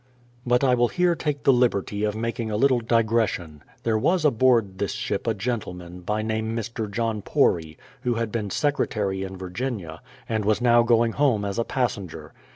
[0.47, 3.61] But I will here take the liberty of making a little digres sion.
[3.83, 6.89] There was aboard this ship a gentleman, by name Mr.
[6.89, 11.63] John Pory, who had been secretary in Virginia, and was now going home as a
[11.63, 12.33] passenger.